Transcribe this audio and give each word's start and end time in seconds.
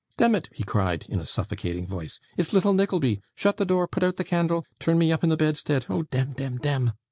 'Demmit,' 0.17 0.49
he 0.51 0.63
cried, 0.63 1.05
in 1.09 1.19
a 1.19 1.27
suffocating 1.27 1.85
voice, 1.85 2.19
'it's 2.35 2.53
little 2.53 2.73
Nickleby! 2.73 3.21
Shut 3.35 3.57
the 3.57 3.65
door, 3.67 3.87
put 3.87 4.01
out 4.01 4.15
the 4.17 4.23
candle, 4.23 4.65
turn 4.79 4.97
me 4.97 5.11
up 5.11 5.23
in 5.23 5.29
the 5.29 5.37
bedstead! 5.37 5.85
Oh, 5.89 6.01
dem, 6.01 6.33
dem, 6.33 6.57
dem! 6.57 6.93